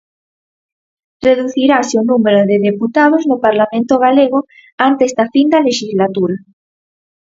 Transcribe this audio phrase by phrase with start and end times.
[1.27, 4.39] Reducirase o número de deputados no Parlamento galego
[4.89, 6.35] antes da fin da lexislatura.